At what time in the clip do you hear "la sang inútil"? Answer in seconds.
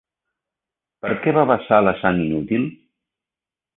1.89-2.67